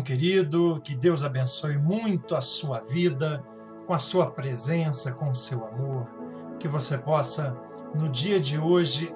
Irmão 0.00 0.02
querido, 0.02 0.80
que 0.82 0.94
Deus 0.94 1.22
abençoe 1.22 1.76
muito 1.76 2.34
a 2.34 2.40
sua 2.40 2.80
vida, 2.80 3.44
com 3.86 3.92
a 3.92 3.98
sua 3.98 4.30
presença, 4.30 5.12
com 5.12 5.28
o 5.28 5.34
seu 5.34 5.66
amor, 5.66 6.06
que 6.58 6.66
você 6.66 6.96
possa, 6.96 7.54
no 7.94 8.08
dia 8.08 8.40
de 8.40 8.58
hoje, 8.58 9.14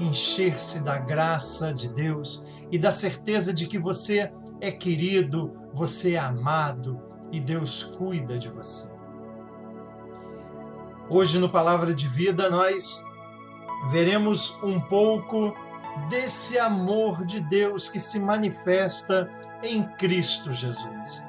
encher-se 0.00 0.82
da 0.82 0.98
graça 0.98 1.72
de 1.72 1.88
Deus 1.88 2.44
e 2.72 2.78
da 2.78 2.90
certeza 2.90 3.52
de 3.52 3.68
que 3.68 3.78
você 3.78 4.32
é 4.60 4.72
querido, 4.72 5.52
você 5.72 6.14
é 6.14 6.18
amado 6.18 7.00
e 7.30 7.38
Deus 7.38 7.84
cuida 7.84 8.36
de 8.36 8.50
você. 8.50 8.92
Hoje, 11.08 11.38
no 11.38 11.48
Palavra 11.48 11.94
de 11.94 12.08
Vida, 12.08 12.50
nós 12.50 13.04
veremos 13.88 14.60
um 14.64 14.80
pouco 14.80 15.54
desse 16.08 16.58
amor 16.58 17.24
de 17.24 17.40
Deus 17.40 17.88
que 17.88 18.00
se 18.00 18.18
manifesta 18.18 19.30
em 19.62 19.86
Cristo 19.96 20.52
Jesus. 20.52 21.22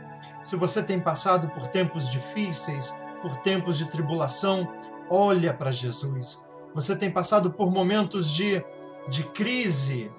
Se 0.43 0.55
você 0.55 0.83
tem 0.83 0.99
passado 0.99 1.47
por 1.49 1.67
tempos 1.67 2.09
difíceis, 2.09 2.97
por 3.21 3.37
tempos 3.37 3.77
de 3.77 3.89
tribulação, 3.89 4.67
olha 5.09 5.53
para 5.53 5.71
Jesus. 5.71 6.43
Você 6.73 6.95
tem 6.95 7.09
passado 7.09 7.51
por 7.51 7.71
momentos 7.71 8.29
de, 8.29 8.63
de 9.09 9.23
crise, 9.23 10.11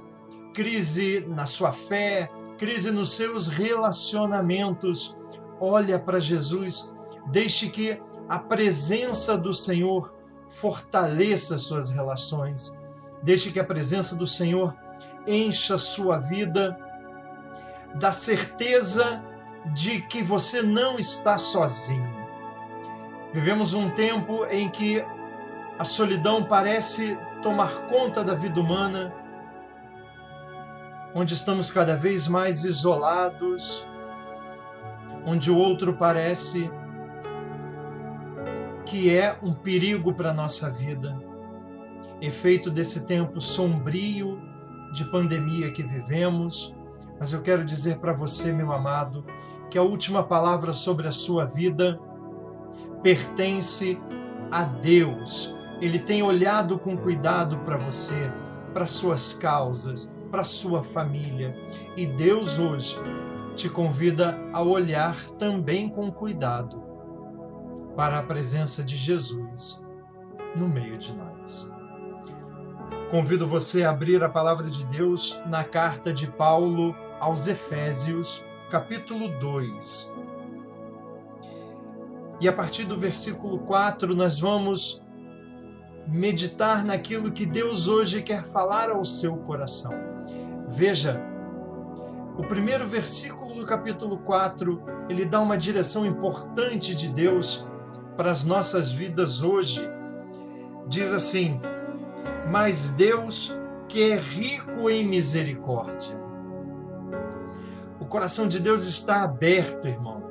crise 0.54 1.24
na 1.28 1.46
sua 1.46 1.72
fé, 1.72 2.30
crise 2.56 2.90
nos 2.90 3.12
seus 3.12 3.48
relacionamentos. 3.48 5.18
Olha 5.60 5.98
para 5.98 6.18
Jesus, 6.18 6.96
deixe 7.26 7.68
que 7.68 8.00
a 8.28 8.38
presença 8.38 9.36
do 9.36 9.52
Senhor 9.52 10.14
fortaleça 10.48 11.58
suas 11.58 11.90
relações. 11.90 12.76
Deixe 13.22 13.50
que 13.50 13.60
a 13.60 13.64
presença 13.64 14.14
do 14.16 14.26
Senhor 14.26 14.74
encha 15.26 15.76
sua 15.76 16.18
vida 16.18 16.76
da 17.94 18.12
certeza 18.12 19.22
de 19.72 20.00
que 20.02 20.22
você 20.22 20.62
não 20.62 20.98
está 20.98 21.38
sozinho. 21.38 22.14
Vivemos 23.32 23.72
um 23.72 23.90
tempo 23.90 24.46
em 24.46 24.68
que 24.68 25.04
a 25.78 25.84
solidão 25.84 26.44
parece 26.44 27.18
tomar 27.42 27.86
conta 27.86 28.24
da 28.24 28.34
vida 28.34 28.60
humana, 28.60 29.12
onde 31.14 31.34
estamos 31.34 31.70
cada 31.70 31.96
vez 31.96 32.28
mais 32.28 32.64
isolados, 32.64 33.86
onde 35.24 35.50
o 35.50 35.58
outro 35.58 35.94
parece 35.94 36.70
que 38.84 39.14
é 39.14 39.36
um 39.42 39.52
perigo 39.52 40.14
para 40.14 40.30
a 40.30 40.34
nossa 40.34 40.70
vida. 40.70 41.25
Efeito 42.20 42.70
desse 42.70 43.06
tempo 43.06 43.40
sombrio 43.40 44.40
de 44.92 45.04
pandemia 45.10 45.70
que 45.70 45.82
vivemos, 45.82 46.74
mas 47.18 47.32
eu 47.32 47.42
quero 47.42 47.64
dizer 47.64 47.98
para 47.98 48.12
você, 48.12 48.52
meu 48.52 48.72
amado, 48.72 49.24
que 49.70 49.78
a 49.78 49.82
última 49.82 50.22
palavra 50.22 50.72
sobre 50.72 51.06
a 51.08 51.12
sua 51.12 51.44
vida 51.44 51.98
pertence 53.02 54.00
a 54.50 54.64
Deus. 54.64 55.54
Ele 55.80 55.98
tem 55.98 56.22
olhado 56.22 56.78
com 56.78 56.96
cuidado 56.96 57.58
para 57.58 57.76
você, 57.76 58.30
para 58.72 58.86
suas 58.86 59.34
causas, 59.34 60.16
para 60.30 60.44
sua 60.44 60.82
família. 60.82 61.54
E 61.96 62.06
Deus 62.06 62.58
hoje 62.58 62.96
te 63.54 63.68
convida 63.68 64.38
a 64.52 64.62
olhar 64.62 65.16
também 65.38 65.88
com 65.88 66.10
cuidado 66.10 66.82
para 67.96 68.18
a 68.18 68.22
presença 68.22 68.82
de 68.82 68.96
Jesus 68.96 69.82
no 70.54 70.68
meio 70.68 70.98
de 70.98 71.12
nós. 71.14 71.75
Convido 73.10 73.46
você 73.46 73.84
a 73.84 73.90
abrir 73.90 74.22
a 74.24 74.28
palavra 74.28 74.68
de 74.68 74.84
Deus 74.86 75.40
na 75.46 75.62
carta 75.62 76.12
de 76.12 76.26
Paulo 76.26 76.94
aos 77.20 77.46
Efésios, 77.46 78.44
capítulo 78.70 79.28
2. 79.38 80.16
E 82.40 82.48
a 82.48 82.52
partir 82.52 82.84
do 82.84 82.98
versículo 82.98 83.60
4, 83.60 84.14
nós 84.14 84.40
vamos 84.40 85.02
meditar 86.06 86.84
naquilo 86.84 87.32
que 87.32 87.46
Deus 87.46 87.88
hoje 87.88 88.22
quer 88.22 88.44
falar 88.44 88.90
ao 88.90 89.04
seu 89.04 89.36
coração. 89.38 89.92
Veja, 90.68 91.20
o 92.36 92.42
primeiro 92.42 92.86
versículo 92.86 93.54
do 93.54 93.64
capítulo 93.64 94.18
4, 94.18 94.82
ele 95.08 95.24
dá 95.24 95.40
uma 95.40 95.56
direção 95.56 96.04
importante 96.04 96.94
de 96.94 97.08
Deus 97.08 97.66
para 98.16 98.30
as 98.30 98.44
nossas 98.44 98.92
vidas 98.92 99.42
hoje. 99.42 99.88
Diz 100.86 101.12
assim: 101.12 101.60
Mas 102.48 102.90
Deus, 102.90 103.56
que 103.88 104.12
é 104.12 104.16
rico 104.16 104.90
em 104.90 105.06
misericórdia. 105.06 106.16
O 108.00 108.06
coração 108.06 108.46
de 108.46 108.60
Deus 108.60 108.84
está 108.84 109.22
aberto, 109.22 109.88
irmão. 109.88 110.22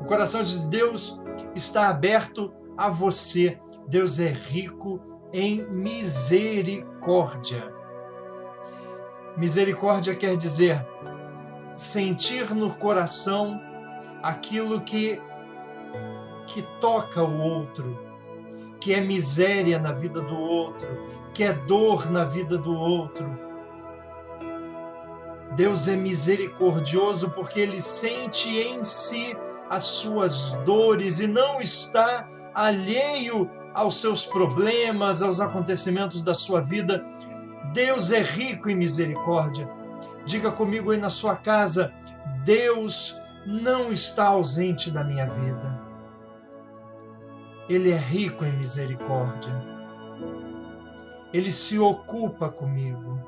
O 0.00 0.04
coração 0.04 0.42
de 0.42 0.58
Deus 0.66 1.20
está 1.54 1.88
aberto 1.88 2.52
a 2.76 2.88
você. 2.88 3.58
Deus 3.88 4.20
é 4.20 4.28
rico 4.28 5.00
em 5.32 5.66
misericórdia. 5.70 7.72
Misericórdia 9.36 10.14
quer 10.14 10.36
dizer 10.36 10.84
sentir 11.76 12.54
no 12.54 12.74
coração 12.74 13.60
aquilo 14.22 14.80
que 14.80 15.20
que 16.46 16.62
toca 16.80 17.22
o 17.22 17.40
outro, 17.40 17.98
que 18.80 18.94
é 18.94 19.00
miséria 19.00 19.78
na 19.78 19.92
vida 19.92 20.20
do 20.20 20.36
outro, 20.36 20.88
que 21.34 21.44
é 21.44 21.52
dor 21.52 22.10
na 22.10 22.24
vida 22.24 22.56
do 22.58 22.74
outro. 22.74 23.26
Deus 25.56 25.88
é 25.88 25.96
misericordioso 25.96 27.30
porque 27.30 27.60
ele 27.60 27.80
sente 27.80 28.50
em 28.58 28.82
si 28.82 29.36
as 29.70 29.84
suas 29.84 30.52
dores 30.64 31.18
e 31.18 31.26
não 31.26 31.60
está 31.60 32.28
alheio 32.54 33.48
aos 33.74 34.00
seus 34.00 34.24
problemas, 34.24 35.22
aos 35.22 35.40
acontecimentos 35.40 36.22
da 36.22 36.34
sua 36.34 36.60
vida. 36.60 37.04
Deus 37.72 38.10
é 38.10 38.20
rico 38.20 38.70
em 38.70 38.74
misericórdia. 38.74 39.68
Diga 40.24 40.50
comigo 40.50 40.90
aí 40.90 40.98
na 40.98 41.10
sua 41.10 41.36
casa: 41.36 41.92
Deus 42.44 43.18
não 43.46 43.92
está 43.92 44.26
ausente 44.26 44.90
da 44.90 45.04
minha 45.04 45.26
vida. 45.26 45.85
Ele 47.68 47.90
é 47.90 47.96
rico 47.96 48.44
em 48.44 48.52
misericórdia. 48.52 49.52
Ele 51.32 51.50
se 51.50 51.78
ocupa 51.78 52.48
comigo. 52.48 53.20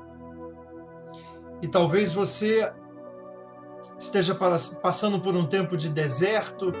E 1.61 1.67
talvez 1.67 2.13
você 2.13 2.71
esteja 3.99 4.33
passando 4.81 5.19
por 5.19 5.35
um 5.35 5.45
tempo 5.45 5.75
de 5.75 5.89
deserto, 5.89 6.71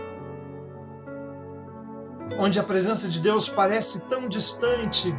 onde 2.37 2.57
a 2.59 2.63
presença 2.63 3.09
de 3.09 3.19
Deus 3.19 3.49
parece 3.49 4.05
tão 4.05 4.29
distante. 4.29 5.13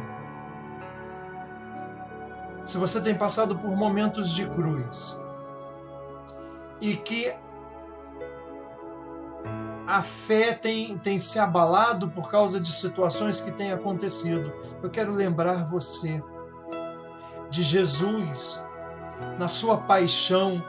Se 2.63 2.77
você 2.77 2.99
tem 3.01 3.15
passado 3.15 3.55
por 3.55 3.75
momentos 3.75 4.31
de 4.31 4.49
cruz 4.49 5.21
e 6.79 6.95
que 6.95 7.33
a 9.91 10.01
fé 10.01 10.53
tem, 10.53 10.97
tem 10.97 11.17
se 11.17 11.37
abalado 11.37 12.09
por 12.09 12.31
causa 12.31 12.61
de 12.61 12.71
situações 12.71 13.41
que 13.41 13.51
têm 13.51 13.73
acontecido. 13.73 14.53
Eu 14.81 14.89
quero 14.89 15.13
lembrar 15.13 15.65
você 15.65 16.23
de 17.49 17.61
Jesus, 17.61 18.65
na 19.37 19.49
sua 19.49 19.79
paixão. 19.79 20.63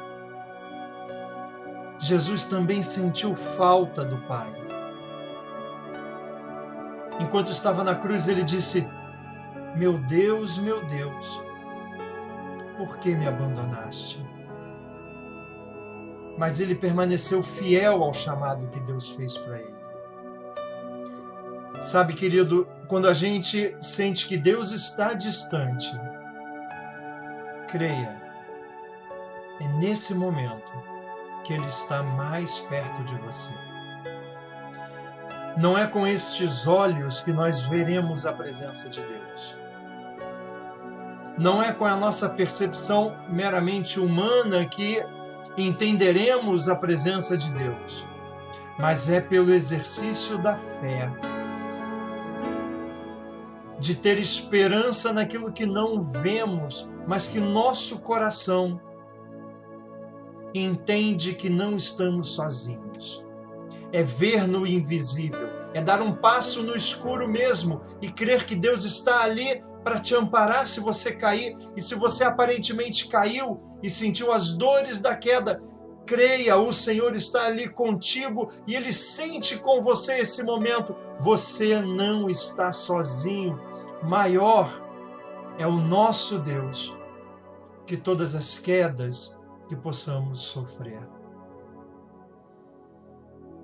Jesus 2.00 2.44
também 2.44 2.82
sentiu 2.82 3.36
falta 3.36 4.04
do 4.04 4.18
Pai. 4.26 4.52
Enquanto 7.20 7.52
estava 7.52 7.84
na 7.84 7.94
cruz, 7.94 8.26
ele 8.26 8.42
disse: 8.42 8.88
Meu 9.76 9.98
Deus, 9.98 10.58
meu 10.58 10.84
Deus, 10.86 11.40
por 12.76 12.98
que 12.98 13.14
me 13.14 13.28
abandonaste? 13.28 14.20
Mas 16.42 16.58
ele 16.58 16.74
permaneceu 16.74 17.40
fiel 17.40 18.02
ao 18.02 18.12
chamado 18.12 18.66
que 18.66 18.80
Deus 18.80 19.10
fez 19.10 19.38
para 19.38 19.60
ele. 19.60 19.74
Sabe, 21.80 22.14
querido, 22.14 22.66
quando 22.88 23.06
a 23.06 23.12
gente 23.12 23.76
sente 23.80 24.26
que 24.26 24.36
Deus 24.36 24.72
está 24.72 25.14
distante, 25.14 25.88
creia, 27.68 28.20
é 29.60 29.68
nesse 29.78 30.16
momento 30.16 30.72
que 31.44 31.52
Ele 31.52 31.68
está 31.68 32.02
mais 32.02 32.58
perto 32.58 33.04
de 33.04 33.14
você. 33.18 33.54
Não 35.56 35.78
é 35.78 35.86
com 35.86 36.04
estes 36.04 36.66
olhos 36.66 37.20
que 37.20 37.32
nós 37.32 37.60
veremos 37.60 38.26
a 38.26 38.32
presença 38.32 38.90
de 38.90 39.00
Deus. 39.00 39.56
Não 41.38 41.62
é 41.62 41.72
com 41.72 41.84
a 41.84 41.94
nossa 41.94 42.28
percepção 42.30 43.16
meramente 43.28 44.00
humana 44.00 44.66
que 44.66 45.00
entenderemos 45.56 46.68
a 46.68 46.76
presença 46.76 47.36
de 47.36 47.52
Deus, 47.52 48.06
mas 48.78 49.10
é 49.10 49.20
pelo 49.20 49.52
exercício 49.52 50.38
da 50.38 50.56
fé, 50.56 51.10
de 53.78 53.94
ter 53.96 54.18
esperança 54.18 55.12
naquilo 55.12 55.52
que 55.52 55.66
não 55.66 56.02
vemos, 56.02 56.90
mas 57.06 57.26
que 57.26 57.40
nosso 57.40 58.00
coração 58.00 58.80
entende 60.54 61.34
que 61.34 61.50
não 61.50 61.76
estamos 61.76 62.34
sozinhos. 62.34 63.24
É 63.92 64.02
ver 64.02 64.46
no 64.46 64.66
invisível, 64.66 65.48
é 65.74 65.82
dar 65.82 66.00
um 66.00 66.14
passo 66.14 66.62
no 66.62 66.74
escuro 66.74 67.28
mesmo 67.28 67.82
e 68.00 68.10
crer 68.10 68.46
que 68.46 68.54
Deus 68.54 68.84
está 68.84 69.22
ali 69.22 69.62
para 69.82 69.98
te 69.98 70.14
amparar 70.14 70.64
se 70.64 70.80
você 70.80 71.16
cair. 71.16 71.56
E 71.76 71.80
se 71.80 71.94
você 71.94 72.24
aparentemente 72.24 73.08
caiu 73.08 73.71
e 73.82 73.90
sentiu 73.90 74.32
as 74.32 74.52
dores 74.52 75.00
da 75.00 75.16
queda, 75.16 75.62
creia, 76.06 76.56
o 76.56 76.72
Senhor 76.72 77.14
está 77.14 77.46
ali 77.46 77.68
contigo 77.68 78.48
e 78.66 78.74
ele 78.74 78.92
sente 78.92 79.58
com 79.58 79.82
você 79.82 80.20
esse 80.20 80.44
momento. 80.44 80.94
Você 81.18 81.80
não 81.80 82.28
está 82.28 82.72
sozinho. 82.72 83.58
Maior 84.02 84.82
é 85.58 85.66
o 85.66 85.72
nosso 85.72 86.38
Deus 86.38 86.96
que 87.86 87.96
todas 87.96 88.34
as 88.34 88.58
quedas 88.58 89.38
que 89.68 89.76
possamos 89.76 90.40
sofrer. 90.40 91.02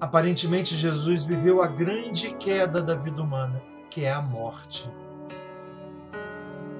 Aparentemente, 0.00 0.76
Jesus 0.76 1.24
viveu 1.24 1.60
a 1.60 1.66
grande 1.66 2.32
queda 2.36 2.80
da 2.80 2.94
vida 2.94 3.20
humana, 3.20 3.60
que 3.90 4.04
é 4.04 4.12
a 4.12 4.22
morte. 4.22 4.88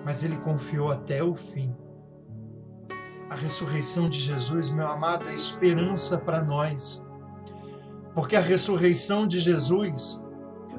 Mas 0.05 0.23
ele 0.23 0.37
confiou 0.37 0.93
até 0.93 1.23
o 1.23 1.35
fim. 1.35 1.75
A 3.31 3.35
ressurreição 3.35 4.09
de 4.09 4.19
Jesus, 4.19 4.71
meu 4.71 4.87
amado, 4.87 5.29
é 5.29 5.35
esperança 5.35 6.19
para 6.19 6.43
nós. 6.43 7.05
Porque 8.15 8.35
a 8.35 8.41
ressurreição 8.41 9.27
de 9.27 9.39
Jesus 9.39 10.25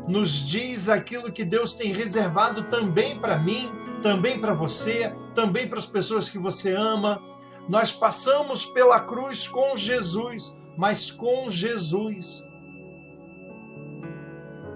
nos 0.07 0.31
diz 0.31 0.89
aquilo 0.89 1.31
que 1.31 1.45
Deus 1.45 1.75
tem 1.75 1.91
reservado 1.91 2.63
também 2.63 3.19
para 3.19 3.37
mim, 3.37 3.71
também 4.01 4.39
para 4.39 4.53
você, 4.53 5.13
também 5.35 5.67
para 5.67 5.77
as 5.77 5.85
pessoas 5.85 6.27
que 6.27 6.39
você 6.39 6.73
ama. 6.73 7.21
Nós 7.67 7.91
passamos 7.91 8.65
pela 8.65 8.99
cruz 8.99 9.47
com 9.47 9.75
Jesus, 9.75 10.59
mas 10.75 11.11
com 11.11 11.49
Jesus 11.49 12.47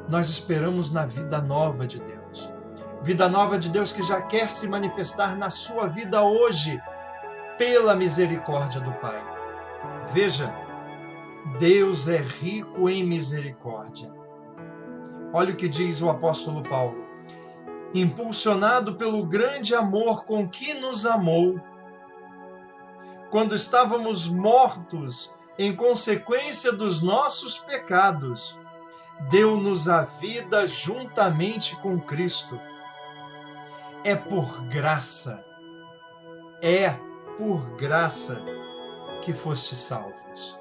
nós 0.10 0.30
esperamos 0.30 0.92
na 0.92 1.06
vida 1.08 1.42
nova 1.42 1.88
de 1.88 2.00
Deus. 2.00 2.52
Vida 3.02 3.28
nova 3.28 3.58
de 3.58 3.70
Deus 3.70 3.92
que 3.92 4.04
já 4.04 4.22
quer 4.22 4.52
se 4.52 4.68
manifestar 4.68 5.36
na 5.36 5.50
sua 5.50 5.88
vida 5.88 6.22
hoje, 6.24 6.80
pela 7.58 7.96
misericórdia 7.96 8.82
do 8.82 8.92
Pai. 8.94 9.22
Veja, 10.12 10.54
Deus 11.60 12.08
é 12.08 12.18
rico 12.18 12.90
em 12.90 13.04
misericórdia. 13.04 14.12
Olha 15.34 15.54
o 15.54 15.56
que 15.56 15.68
diz 15.68 16.02
o 16.02 16.10
apóstolo 16.10 16.64
Paulo. 16.64 17.04
Impulsionado 17.94 18.96
pelo 18.96 19.26
grande 19.26 19.76
amor 19.76 20.26
com 20.26 20.48
que 20.48 20.74
nos 20.74 21.06
amou, 21.06 21.60
quando 23.30 23.56
estávamos 23.56 24.28
mortos 24.28 25.34
em 25.58 25.76
consequência 25.76 26.72
dos 26.72 27.02
nossos 27.02 27.58
pecados, 27.58 28.58
deu-nos 29.30 29.90
a 29.90 30.04
vida 30.04 30.66
juntamente 30.66 31.76
com 31.78 32.00
Cristo. 32.00 32.60
É 34.04 34.16
por 34.16 34.62
graça, 34.66 35.44
é 36.62 36.96
por 37.38 37.62
graça 37.78 38.42
que 39.22 39.34
foste 39.34 39.76
salvos. 39.76 40.58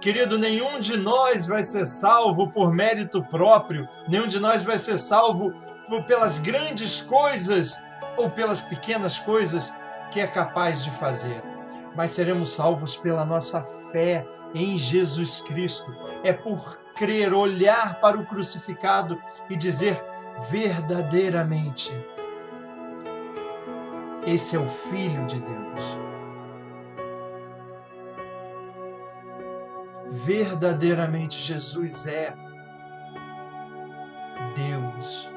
Querido, 0.00 0.38
nenhum 0.38 0.78
de 0.78 0.96
nós 0.96 1.46
vai 1.46 1.62
ser 1.62 1.84
salvo 1.84 2.50
por 2.50 2.72
mérito 2.72 3.22
próprio, 3.24 3.88
nenhum 4.06 4.28
de 4.28 4.38
nós 4.38 4.62
vai 4.62 4.78
ser 4.78 4.96
salvo 4.96 5.52
pelas 6.06 6.38
grandes 6.38 7.00
coisas 7.00 7.84
ou 8.16 8.30
pelas 8.30 8.60
pequenas 8.60 9.18
coisas 9.18 9.72
que 10.12 10.20
é 10.20 10.26
capaz 10.26 10.84
de 10.84 10.90
fazer, 10.92 11.42
mas 11.96 12.10
seremos 12.12 12.50
salvos 12.50 12.96
pela 12.96 13.24
nossa 13.24 13.62
fé 13.90 14.24
em 14.54 14.76
Jesus 14.76 15.40
Cristo. 15.40 15.94
É 16.22 16.32
por 16.32 16.78
crer, 16.94 17.32
olhar 17.32 18.00
para 18.00 18.18
o 18.18 18.24
crucificado 18.24 19.20
e 19.48 19.56
dizer 19.56 20.02
verdadeiramente: 20.50 21.92
esse 24.34 24.56
é 24.56 24.58
o 24.58 24.68
Filho 24.68 25.24
de 25.26 25.40
Deus. 25.40 25.98
Verdadeiramente 30.10 31.38
Jesus 31.38 32.06
é 32.06 32.34
Deus. 34.54 35.30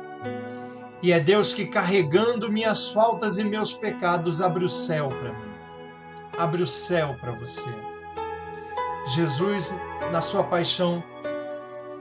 E 1.02 1.12
é 1.12 1.20
Deus 1.20 1.54
que, 1.54 1.66
carregando 1.66 2.52
minhas 2.52 2.90
faltas 2.90 3.38
e 3.38 3.44
meus 3.44 3.74
pecados, 3.74 4.42
abre 4.42 4.66
o 4.66 4.70
céu 4.70 5.08
para 5.08 5.34
mim. 5.34 5.52
Abre 6.38 6.62
o 6.62 6.68
céu 6.68 7.16
para 7.20 7.32
você. 7.32 7.74
Jesus, 9.16 9.80
na 10.12 10.22
sua 10.22 10.44
paixão, 10.44 11.04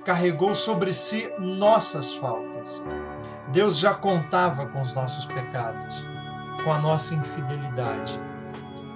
carregou 0.04 0.54
sobre 0.54 0.92
si 0.92 1.32
nossas 1.38 2.14
faltas. 2.14 2.84
Deus 3.48 3.78
já 3.78 3.94
contava 3.94 4.66
com 4.66 4.82
os 4.82 4.94
nossos 4.94 5.24
pecados, 5.26 6.04
com 6.64 6.72
a 6.72 6.78
nossa 6.78 7.14
infidelidade, 7.14 8.20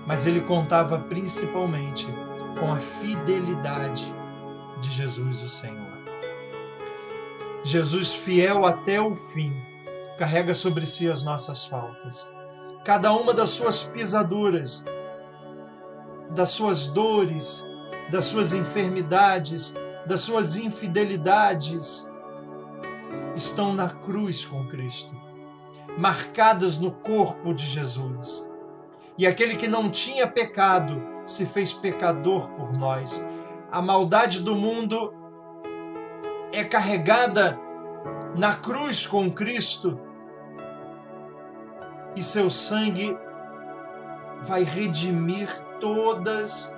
mas 0.07 0.27
ele 0.27 0.41
contava 0.41 0.99
principalmente 0.99 2.07
com 2.59 2.73
a 2.73 2.77
fidelidade 2.77 4.15
de 4.81 4.91
Jesus, 4.91 5.43
o 5.43 5.49
Senhor. 5.49 5.95
Jesus, 7.65 8.13
fiel 8.13 8.67
até 8.67 9.01
o 9.01 9.17
fim, 9.17 9.53
carrega 10.19 10.55
sobre 10.55 10.85
si 10.85 11.11
as 11.11 11.25
nossas 11.25 11.65
faltas. 11.65 12.29
Cada 12.85 13.13
uma 13.13 13.33
das 13.33 13.51
suas 13.51 13.83
pisaduras, 13.83 14.85
das 16.31 16.51
suas 16.51 16.87
dores, 16.89 17.67
das 18.11 18.27
suas 18.27 18.53
enfermidades, 18.53 19.75
das 20.07 20.21
suas 20.21 20.57
infidelidades, 20.57 22.13
estão 23.35 23.73
na 23.73 23.89
cruz 23.89 24.45
com 24.45 24.67
Cristo, 24.69 25.15
marcadas 25.99 26.79
no 26.79 26.91
corpo 26.91 27.55
de 27.55 27.65
Jesus. 27.65 28.49
E 29.17 29.27
aquele 29.27 29.57
que 29.57 29.69
não 29.69 29.91
tinha 29.91 30.27
pecado 30.27 31.01
se 31.25 31.47
fez 31.47 31.73
pecador 31.73 32.49
por 32.51 32.77
nós. 32.77 33.25
A 33.71 33.81
maldade 33.81 34.41
do 34.41 34.55
mundo 34.55 35.13
é 36.53 36.65
carregada 36.65 37.59
na 38.37 38.55
cruz 38.57 39.07
com 39.07 39.31
Cristo 39.31 39.99
e 42.17 42.23
seu 42.23 42.51
sangue 42.51 43.17
vai 44.43 44.63
redimir 44.63 45.49
todas 45.81 46.77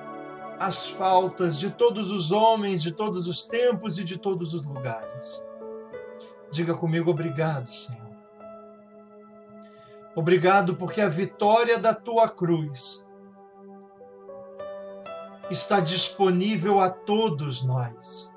as 0.58 0.88
faltas 0.88 1.58
de 1.58 1.70
todos 1.70 2.10
os 2.10 2.32
homens, 2.32 2.82
de 2.82 2.92
todos 2.92 3.28
os 3.28 3.44
tempos 3.44 3.98
e 3.98 4.04
de 4.04 4.18
todos 4.18 4.54
os 4.54 4.64
lugares. 4.64 5.46
Diga 6.50 6.75
comigo, 6.75 7.10
obrigado, 7.10 7.70
Senhor. 7.72 8.05
Obrigado 10.16 10.76
porque 10.76 11.02
a 11.02 11.11
vitória 11.11 11.78
da 11.78 11.92
tua 11.92 12.26
cruz 12.26 13.06
está 15.50 15.78
disponível 15.78 16.80
a 16.80 16.88
todos 16.88 17.62
nós. 17.62 18.35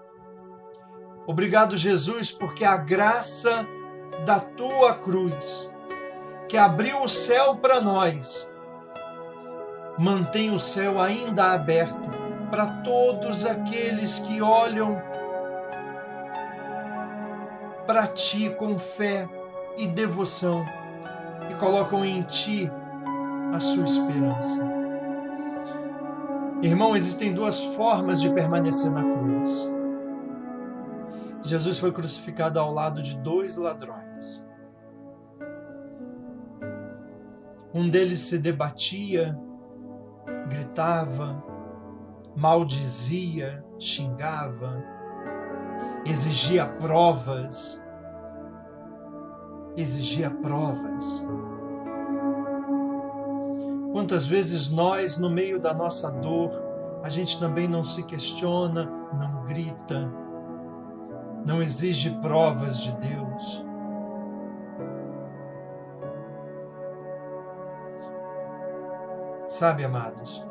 Obrigado, 1.25 1.77
Jesus, 1.77 2.33
porque 2.33 2.65
a 2.65 2.75
graça 2.75 3.65
da 4.25 4.41
tua 4.41 4.95
cruz, 4.95 5.73
que 6.49 6.57
abriu 6.57 7.01
o 7.01 7.07
céu 7.07 7.55
para 7.55 7.79
nós, 7.79 8.53
mantém 9.97 10.53
o 10.53 10.59
céu 10.59 10.99
ainda 10.99 11.53
aberto 11.53 11.97
para 12.49 12.67
todos 12.83 13.45
aqueles 13.45 14.19
que 14.19 14.41
olham 14.41 15.01
para 17.87 18.05
ti 18.05 18.49
com 18.49 18.77
fé 18.77 19.29
e 19.77 19.87
devoção 19.87 20.65
colocam 21.59 22.03
em 22.03 22.23
ti 22.23 22.71
a 23.53 23.59
sua 23.59 23.85
esperança. 23.85 24.67
Irmão, 26.61 26.95
existem 26.95 27.33
duas 27.33 27.61
formas 27.63 28.19
de 28.19 28.33
permanecer 28.33 28.91
na 28.91 29.03
cruz. 29.03 29.71
Jesus 31.43 31.79
foi 31.79 31.91
crucificado 31.91 32.59
ao 32.59 32.73
lado 32.73 33.01
de 33.01 33.17
dois 33.19 33.55
ladrões. 33.55 34.47
Um 37.73 37.87
deles 37.89 38.21
se 38.21 38.39
debatia 38.39 39.37
gritava, 40.49 41.43
maldizia, 42.35 43.63
xingava, 43.77 44.83
exigia 46.05 46.65
provas, 46.65 47.85
exigia 49.77 50.31
provas. 50.31 51.25
Quantas 53.91 54.27
vezes 54.27 54.69
nós, 54.69 55.17
no 55.17 55.29
meio 55.29 55.59
da 55.59 55.73
nossa 55.73 56.11
dor, 56.11 56.51
a 57.03 57.09
gente 57.09 57.39
também 57.39 57.67
não 57.67 57.81
se 57.81 58.05
questiona, 58.05 58.85
não 59.13 59.43
grita, 59.45 60.11
não 61.45 61.61
exige 61.61 62.11
provas 62.21 62.77
de 62.77 62.95
Deus. 62.97 63.65
Sabe, 69.47 69.83
amados, 69.83 70.45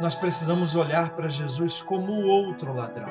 nós 0.00 0.14
precisamos 0.14 0.76
olhar 0.76 1.16
para 1.16 1.28
Jesus 1.28 1.80
como 1.80 2.12
o 2.12 2.26
outro 2.26 2.74
ladrão, 2.74 3.08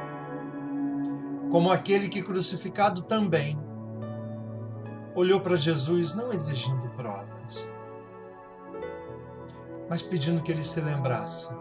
como 1.49 1.71
aquele 1.71 2.07
que 2.07 2.21
crucificado 2.21 3.01
também 3.01 3.59
olhou 5.15 5.39
para 5.39 5.55
Jesus 5.55 6.13
não 6.13 6.31
exigindo 6.31 6.84
mas 9.89 10.01
pedindo 10.01 10.41
que 10.41 10.51
ele 10.51 10.63
se 10.63 10.81
lembrasse. 10.81 11.55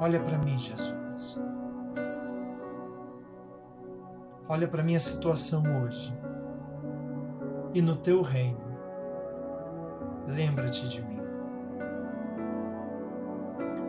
Olha 0.00 0.20
para 0.20 0.38
mim, 0.38 0.56
Jesus. 0.58 1.40
Olha 4.48 4.66
para 4.66 4.82
minha 4.82 5.00
situação 5.00 5.62
hoje. 5.82 6.16
E 7.74 7.82
no 7.82 7.96
teu 7.96 8.22
reino, 8.22 8.60
lembra-te 10.26 10.88
de 10.88 11.02
mim. 11.02 11.18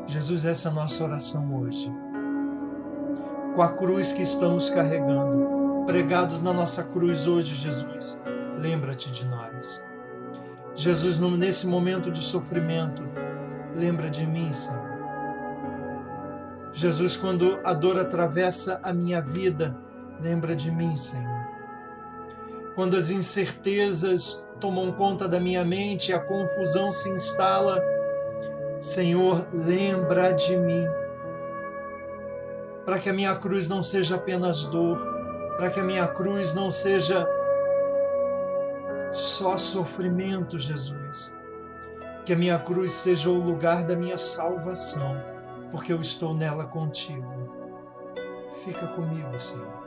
Jesus, 0.06 0.46
essa 0.46 0.70
é 0.70 0.72
a 0.72 0.76
nossa 0.76 1.04
oração 1.04 1.56
hoje. 1.62 1.92
Com 3.56 3.62
a 3.62 3.74
cruz 3.74 4.12
que 4.12 4.24
estamos 4.24 4.70
carregando, 4.70 5.86
pregados 5.86 6.42
na 6.42 6.52
nossa 6.52 6.84
cruz 6.84 7.28
hoje, 7.28 7.56
Jesus, 7.56 8.22
lembra-te 8.58 9.12
de 9.12 9.28
nós. 9.28 9.89
Jesus, 10.80 11.20
nesse 11.20 11.68
momento 11.68 12.10
de 12.10 12.22
sofrimento, 12.22 13.04
lembra 13.76 14.10
de 14.10 14.26
mim, 14.26 14.52
Senhor. 14.54 14.88
Jesus, 16.72 17.18
quando 17.18 17.60
a 17.64 17.74
dor 17.74 18.00
atravessa 18.00 18.80
a 18.84 18.94
minha 18.94 19.22
vida, 19.22 19.76
Lembra 20.22 20.54
de 20.54 20.70
mim, 20.70 20.98
Senhor. 20.98 21.48
Quando 22.76 22.98
as 22.98 23.10
incertezas 23.10 24.46
tomam 24.60 24.92
conta 24.92 25.28
da 25.28 25.40
minha 25.40 25.64
mente 25.64 26.12
e 26.12 26.14
a 26.14 26.20
confusão 26.20 26.92
se 26.92 27.10
instala, 27.10 27.82
Senhor, 28.82 29.48
lembra 29.54 30.32
de 30.32 30.58
mim. 30.58 30.86
Para 32.86 33.00
que 33.00 33.10
a 33.10 33.14
minha 33.14 33.34
cruz 33.36 33.70
não 33.70 33.82
seja 33.82 34.16
apenas 34.16 34.66
dor, 34.66 34.98
para 35.56 35.70
que 35.70 35.80
a 35.80 35.84
minha 35.84 36.08
cruz 36.08 36.54
não 36.54 36.70
seja 36.70 37.26
só 39.12 39.58
sofrimento, 39.58 40.58
Jesus. 40.58 41.36
Que 42.26 42.34
a 42.34 42.38
minha 42.38 42.60
cruz 42.60 42.92
seja 42.92 43.30
o 43.30 43.34
lugar 43.34 43.86
da 43.86 43.96
minha 43.96 44.18
salvação, 44.18 45.16
porque 45.72 45.92
eu 45.92 46.02
estou 46.02 46.34
nela 46.34 46.66
contigo. 46.66 47.28
Fica 48.64 48.88
comigo, 48.88 49.40
Senhor. 49.40 49.80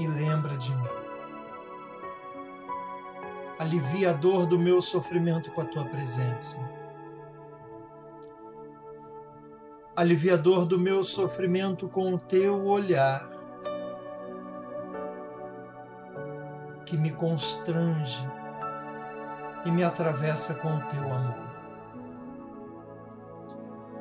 e 0.00 0.06
lembra 0.06 0.56
de 0.56 0.74
mim. 0.74 0.88
Alivia 3.58 4.10
a 4.10 4.12
dor 4.14 4.46
do 4.46 4.58
meu 4.58 4.80
sofrimento 4.80 5.50
com 5.50 5.60
a 5.60 5.66
tua 5.66 5.84
presença. 5.84 6.66
Alivia 9.94 10.34
a 10.34 10.36
dor 10.38 10.64
do 10.64 10.78
meu 10.78 11.02
sofrimento 11.02 11.86
com 11.86 12.14
o 12.14 12.18
teu 12.18 12.64
olhar, 12.64 13.28
que 16.90 16.98
me 16.98 17.12
constrange 17.12 18.28
e 19.64 19.70
me 19.70 19.84
atravessa 19.84 20.54
com 20.54 20.74
o 20.74 20.80
teu 20.80 21.04
amor. 21.04 21.50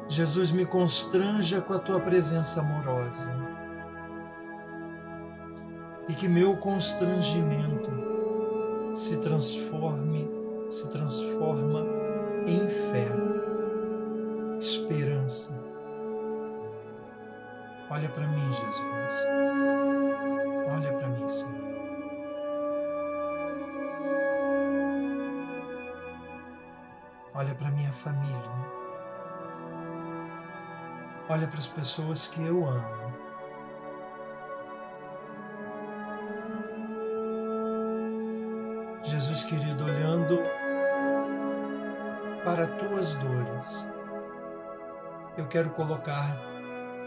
Jesus 0.08 0.50
me 0.50 0.66
constranja 0.66 1.62
com 1.62 1.74
a 1.74 1.78
tua 1.78 2.00
presença 2.00 2.62
amorosa 2.62 3.36
e 6.08 6.16
que 6.16 6.28
meu 6.28 6.58
constrangimento 6.58 7.92
se 8.96 9.18
transforme, 9.18 10.28
se 10.68 10.90
transforma 10.90 11.86
em 12.48 12.68
fé, 12.68 13.08
esperança. 14.60 15.64
Olha 17.92 18.10
para 18.10 18.28
mim, 18.28 18.52
Jesus. 18.52 19.24
Olha 20.72 20.92
para 20.94 21.08
mim, 21.10 21.28
Senhor. 21.28 21.59
Olha 27.40 27.56
para 27.56 27.72
minha 27.72 27.94
família. 27.94 28.52
Olha 31.30 31.48
para 31.48 31.58
as 31.58 31.68
pessoas 31.68 32.28
que 32.28 32.46
eu 32.46 32.68
amo. 32.68 33.14
Jesus 39.04 39.46
querido, 39.46 39.86
olhando 39.86 40.38
para 42.44 42.68
tuas 42.68 43.14
dores, 43.16 43.90
eu 45.38 45.48
quero 45.48 45.70
colocar 45.70 46.38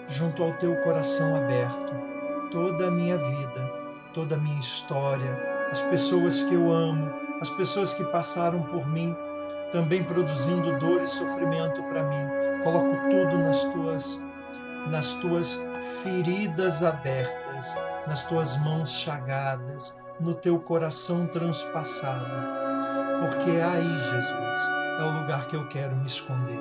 junto 0.09 0.43
ao 0.43 0.55
teu 0.55 0.81
coração 0.81 1.37
aberto 1.37 1.93
toda 2.51 2.89
a 2.89 2.91
minha 2.91 3.19
vida, 3.19 3.71
toda 4.15 4.37
a 4.37 4.39
minha 4.39 4.61
história, 4.61 5.69
as 5.71 5.83
pessoas 5.83 6.43
que 6.45 6.55
eu 6.55 6.73
amo, 6.73 7.13
as 7.39 7.51
pessoas 7.51 7.93
que 7.93 8.05
passaram 8.07 8.63
por 8.63 8.89
mim, 8.89 9.15
também 9.73 10.05
produzindo 10.05 10.79
dor 10.79 11.03
e 11.03 11.07
sofrimento 11.07 11.83
para 11.85 12.05
mim. 12.05 12.63
Coloco 12.63 12.97
tudo 13.11 13.39
nas 13.39 13.65
tuas 13.65 14.33
nas 14.89 15.15
tuas 15.15 15.65
feridas 16.03 16.83
abertas, 16.83 17.75
nas 18.07 18.27
tuas 18.27 18.57
mãos 18.59 18.91
chagadas, 18.93 19.99
no 20.19 20.35
teu 20.35 20.59
coração 20.59 21.27
transpassado. 21.27 22.27
Porque 23.21 23.51
aí, 23.51 23.99
Jesus, 23.99 24.61
é 24.99 25.03
o 25.05 25.21
lugar 25.21 25.47
que 25.47 25.57
eu 25.57 25.69
quero 25.69 25.95
me 25.97 26.07
esconder. 26.07 26.59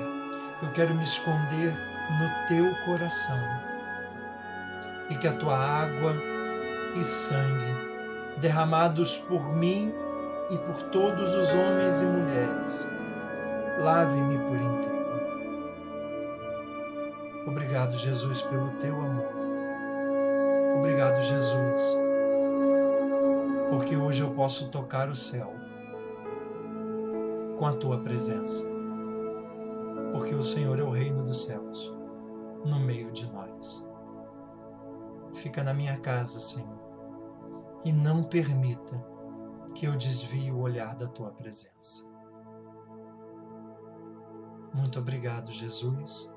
Eu 0.62 0.72
quero 0.72 0.94
me 0.94 1.04
esconder 1.04 1.74
no 2.20 2.48
teu 2.48 2.74
coração. 2.86 3.40
E 5.10 5.16
que 5.16 5.28
a 5.28 5.34
tua 5.34 5.58
água 5.58 6.14
e 6.96 7.04
sangue, 7.04 8.38
derramados 8.40 9.18
por 9.18 9.54
mim 9.54 9.94
e 10.50 10.58
por 10.58 10.84
todos 10.84 11.34
os 11.34 11.54
homens 11.54 12.02
e 12.02 12.06
mulheres, 12.06 12.88
lave-me 13.84 14.38
por 14.38 14.56
inteiro. 14.56 15.02
Obrigado, 17.48 17.98
Jesus, 17.98 18.42
pelo 18.44 18.70
teu 18.78 18.96
amor. 18.96 19.34
Obrigado, 20.78 21.22
Jesus 21.22 22.12
porque 23.72 23.96
hoje 23.96 24.22
eu 24.22 24.34
posso 24.34 24.68
tocar 24.70 25.10
o 25.10 25.16
céu 25.16 25.54
com 27.58 27.66
a 27.66 27.72
tua 27.72 27.98
presença. 27.98 28.70
Porque 30.12 30.36
o 30.36 30.44
Senhor 30.44 30.78
é 30.78 30.84
o 30.84 30.90
reino 30.90 31.24
dos 31.24 31.46
céus 31.46 31.96
no 32.66 32.82
meio 32.82 33.10
de 33.14 33.32
nós. 33.32 33.90
Fica 35.36 35.64
na 35.64 35.74
minha 35.74 35.98
casa, 36.02 36.42
Senhor, 36.42 36.78
e 37.86 37.94
não 37.94 38.24
permita 38.24 39.02
que 39.74 39.88
eu 39.88 39.96
desvie 39.96 40.52
o 40.52 40.60
olhar 40.60 40.94
da 40.94 41.08
tua 41.08 41.32
presença. 41.32 42.06
Muito 44.74 45.00
obrigado, 45.00 45.52
Jesus, 45.52 46.34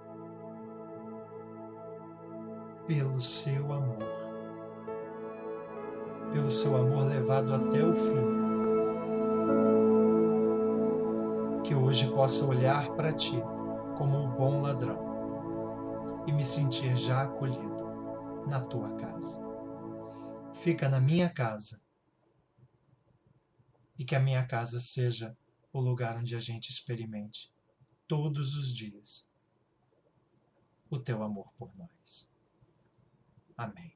pelo 2.86 3.20
seu 3.20 3.72
amor 3.72 4.24
pelo 6.34 6.50
seu 6.50 6.76
amor 6.76 7.04
levado 7.04 7.54
até 7.54 7.80
o 7.84 7.94
fim. 7.94 8.34
Que 11.62 11.76
hoje 11.76 12.10
possa 12.10 12.44
olhar 12.44 12.90
para 12.96 13.12
ti 13.12 13.40
como 13.96 14.18
um 14.18 14.34
bom 14.34 14.60
ladrão 14.60 14.98
e 16.26 16.32
me 16.32 16.44
sentir 16.44 16.96
já 16.96 17.22
acolhido 17.22 17.84
na 18.48 18.60
tua 18.60 18.96
casa. 18.96 19.40
Fica 20.54 20.88
na 20.88 21.00
minha 21.00 21.30
casa 21.30 21.80
e 23.96 24.04
que 24.04 24.16
a 24.16 24.20
minha 24.20 24.44
casa 24.44 24.80
seja 24.80 25.36
o 25.72 25.80
lugar 25.80 26.18
onde 26.18 26.34
a 26.34 26.40
gente 26.40 26.68
experimente 26.68 27.53
todos 28.06 28.54
os 28.54 28.74
dias 28.74 29.28
o 30.90 30.98
teu 30.98 31.22
amor 31.22 31.52
por 31.58 31.74
nós. 31.76 32.28
Amém. 33.56 33.92